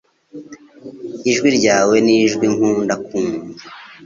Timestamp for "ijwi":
1.29-1.49